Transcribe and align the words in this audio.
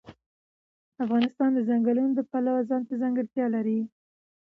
افغانستان 1.03 1.49
د 1.53 1.59
ځنګلونه 1.69 2.13
د 2.15 2.21
پلوه 2.31 2.61
ځانته 2.69 2.93
ځانګړتیا 3.01 3.45
لري. 3.55 3.79